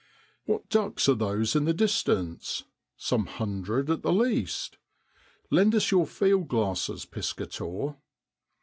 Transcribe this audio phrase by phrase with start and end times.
[0.45, 2.63] What ducks are those in the distance
[2.97, 4.79] some hundred at the least?
[5.51, 7.97] Lend us your field glasses, Piscator.